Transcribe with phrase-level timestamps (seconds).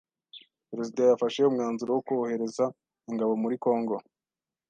[0.69, 2.65] Perezida yafashe umwanzuro wo kohereza
[3.09, 3.95] ingabo muri kongo